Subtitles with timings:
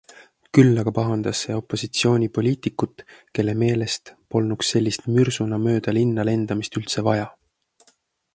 [0.57, 3.05] Küll aga pahandas see opositsioonipoliitikut,
[3.39, 7.31] kelle meelest polnuks sellist mürsuna mööda linna lendamist üldse vaja.